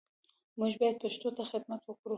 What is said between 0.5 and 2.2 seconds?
موږ باید پښتو ته خدمت وکړو